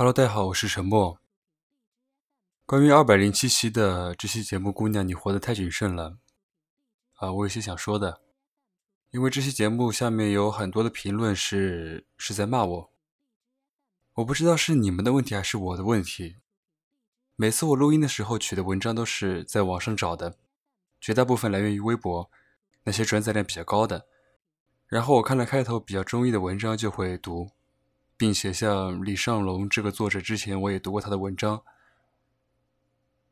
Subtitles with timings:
[0.00, 1.20] Hello，大家好，我是陈默。
[2.64, 6.16] 关于二百零七期的这期节目，姑娘，你活得太谨慎了
[7.16, 7.30] 啊！
[7.30, 8.22] 我有些想说的，
[9.10, 12.90] 因为这期节目下面有很多的评论是是在骂我，
[14.14, 16.36] 我不知道是你们的问题还是我的问题。
[17.36, 20.38] 每次我录音的时候取的文章都是在网上找的，
[20.98, 22.30] 绝大部分来源于微博，
[22.84, 24.06] 那些转载量比较高的。
[24.86, 27.50] 然后我看了开头比较中意的文章就会读。
[28.20, 31.62] 并且像李尚龙这个作者，之前我也读过他的文章。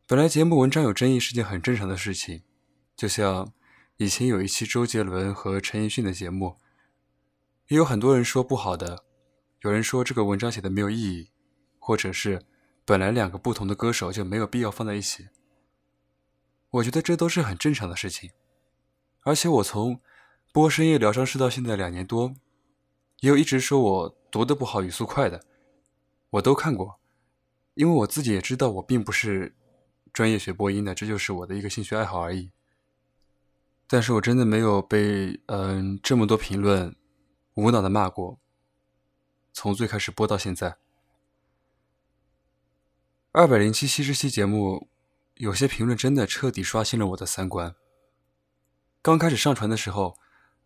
[0.07, 2.43] 本来节目文章有争议是件很正常的事情，
[2.97, 3.53] 就像
[3.99, 6.57] 以前有一期周杰伦和陈奕迅的节目，
[7.67, 9.05] 也有很多人说不好的，
[9.61, 11.29] 有人说这个文章写的没有意义，
[11.79, 12.47] 或者是
[12.87, 15.29] 本来两个不同的歌手就没有必要放在一起。
[16.71, 18.31] 我觉得这都是很正常的事情，
[19.25, 20.01] 而且我从
[20.51, 22.35] 播深夜疗伤室到现在两年多。
[23.21, 25.45] 也有一直说我读的不好、语速快的，
[26.31, 27.01] 我都看过，
[27.75, 29.57] 因为我自己也知道我并不是
[30.13, 32.53] 专业学播音的，这就是我的一个兴趣爱好而已。
[33.89, 36.95] 但是我真的没有被嗯这么多评论
[37.55, 38.39] 无脑的骂过，
[39.53, 40.77] 从最开始播到现在，
[43.33, 44.89] 二百零七期这期节目，
[45.35, 47.75] 有些评论真的彻底刷新了我的三观。
[49.03, 50.17] 刚开始上传的时候，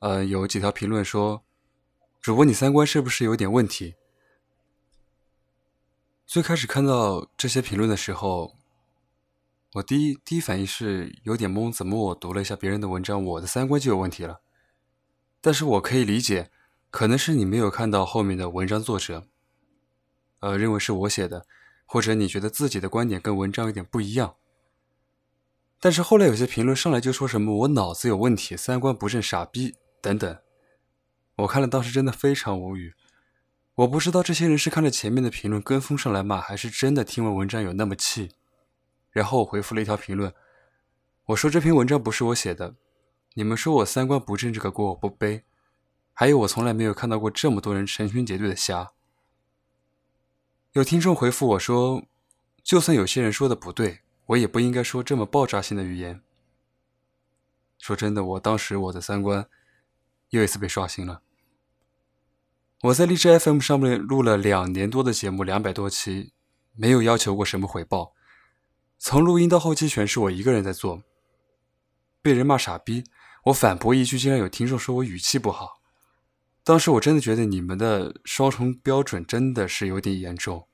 [0.00, 1.42] 呃，有几条评论说。
[2.22, 3.96] 主播，你三观是不是有点问题？
[6.24, 8.56] 最开始看到这些评论的时候，
[9.72, 14.40] 我第一第一反应是有点懵，怎么我读了一下别人的文章，我的三观就有问题了？
[15.40, 16.52] 但是我可以理解，
[16.92, 19.26] 可能是你没有看到后面的文章作者，
[20.38, 21.44] 呃，认为是我写的，
[21.84, 24.36] 或者你觉得自己的观点跟文章有点不一样。
[25.80, 30.38] 但是后来有些评论上来就说什么我脑子有问题，三观不正，傻逼等等。
[31.36, 32.94] 我看了，当时真的非常无语。
[33.76, 38.32] 我不知道这些人是看着前面的评论跟风上来骂，还是真的听完文章有那么气。
[39.10, 40.34] 然后我回复了一条评论，
[41.26, 42.74] 我说这篇文章不是我写的，
[43.34, 45.44] 你们说我三观不正，这个锅我不背。
[46.12, 48.92] 还有我从来没有看到过这么多人成群结队的瞎。
[50.72, 52.06] 有听众回复我说，
[52.62, 56.20] 就算有些人说的不对，我也不应该说这么爆炸性的语言。
[57.78, 59.48] 说真的，我当时我的三观。
[60.30, 61.20] 又一次被刷新了。
[62.82, 66.32] 我在荔枝 FM 上面录了两年多的节目，两百多期，
[66.72, 68.12] 没有要求过什么回报。
[68.98, 71.04] 从录音到后期，全是我一个人在做。
[72.20, 73.04] 被人骂傻逼，
[73.44, 75.80] 我反驳一句，竟然有听众说我语气不好。
[76.64, 80.66] 当时我真的觉得你们的双重标准真的是有点严重。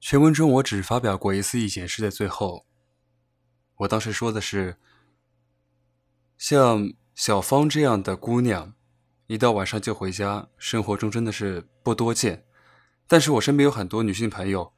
[0.00, 2.66] 全文中我只发表过一次意见，是在最后。
[3.76, 4.78] 我当时说的是，
[6.38, 8.74] 像小芳这样的姑娘，
[9.26, 12.44] 一到晚上就回家，生活中真的是不多见。
[13.06, 14.72] 但是我身边有很多女性朋友，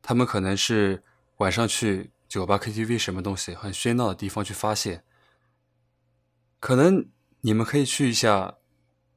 [0.00, 1.02] 她们可能是
[1.38, 5.04] 晚上去酒吧、KTV 什么东西很喧闹的地方去发泄。
[6.58, 7.10] 可能
[7.42, 8.56] 你们可以去一下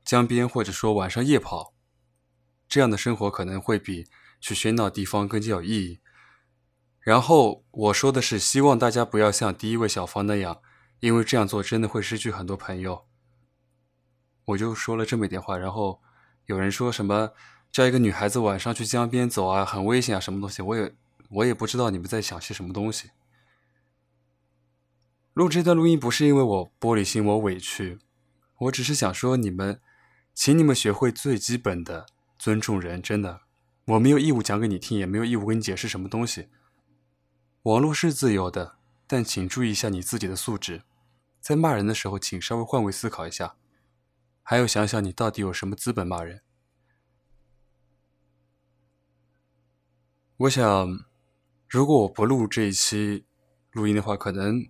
[0.04, 1.74] 江边，或者说晚上夜跑，
[2.68, 4.06] 这样的生活可能会比
[4.42, 6.00] 去喧闹地方更加有意义。
[7.00, 10.62] 然后我说的是，希望大家不要像第一位小芳那样，
[11.00, 13.06] 因为这样做真的会失去很多朋友。
[14.46, 16.02] 我就说了这么一点话，然后
[16.46, 17.34] 有人说什么
[17.72, 20.62] 叫一个女孩子晚上去江边走啊，很危险啊，什么东西？
[20.62, 20.96] 我也
[21.30, 23.12] 我也不知道你们在想些什么东西。
[25.34, 28.00] 录这段录音不是因为我玻璃心，我委屈，
[28.58, 29.80] 我只是想说你们，
[30.34, 32.08] 请你们学会最基本的
[32.38, 33.44] 尊重人，真的，
[33.86, 36.50] 我没有义务讲给你听，也没有义务跟你解释什么东西。
[37.62, 40.82] 网络是自由的，但请注意一下你自己的素质，
[41.50, 43.56] 在骂人的时候，请稍微换位思考一下，
[44.44, 46.44] 还有想想你到底有什么资本骂人。
[50.38, 51.08] 我想，
[51.68, 53.26] 如果我不录这一期
[53.72, 54.70] 录音的话，可能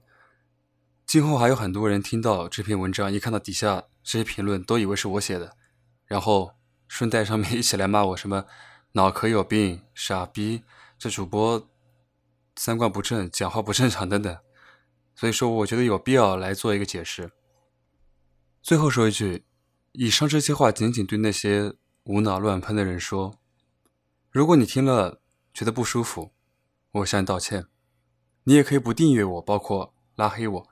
[1.06, 5.58] 今后还有很多人听到这篇文章，一看到底下这些评论，都以为是我写的，
[6.06, 6.56] 然后
[6.88, 8.46] 顺带上面 一起来骂我什么
[8.94, 10.64] 脑壳有病、傻逼，
[10.98, 11.70] 这主播。
[12.56, 14.38] 三观不正，讲话不正常等等，
[15.20, 17.34] 所以说我觉得有必要来做一个解释。
[18.62, 19.44] 最后说一句，
[19.92, 21.76] 以上这些话仅仅对那些
[22.06, 23.38] 无脑乱喷的人说。
[24.32, 25.20] 如果你听了
[25.54, 26.32] 觉得不舒服，
[26.92, 27.68] 我向你道歉。
[28.46, 30.70] 你也可以不订阅我，包括拉黑我。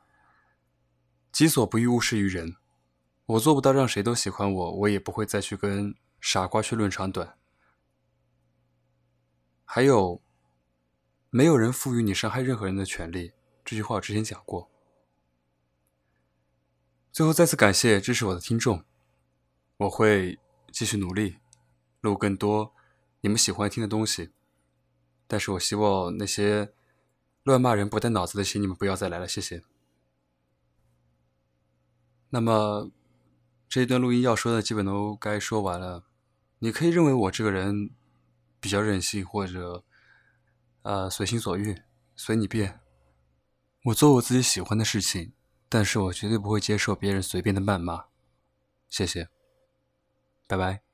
[1.33, 2.55] 己所不欲，勿施于人。
[3.25, 7.37] 我做不到让谁都喜欢我，我也不会再去跟傻瓜去论长短。
[9.65, 10.23] 还有。
[11.29, 13.33] 没有人赋予你伤害任何人的权利，
[13.67, 14.71] 这句话我之前讲过。
[17.11, 18.85] 最后再次感谢支持我的听众，
[19.75, 20.39] 我会
[20.71, 21.39] 继续努力，
[21.99, 22.73] 录更多
[23.19, 24.31] 你们喜欢听的东西。
[25.27, 26.71] 但是我希望那些
[27.43, 29.61] 乱骂人、不带脑子的，请你们不要再来了，谢谢。
[32.29, 32.89] 那么
[33.67, 36.05] 这一段录音要说的基本都该说完了。
[36.59, 37.89] 你可以认为我这个人
[38.61, 39.83] 比较任性，或者
[40.83, 41.81] 呃随心所欲，
[42.15, 42.79] 随你便。
[43.87, 45.31] 我做我自己喜欢的事情，
[45.69, 48.05] 但是我绝对不会接受别人随便的谩骂。
[48.89, 49.29] 谢谢。
[50.45, 50.86] 拜拜。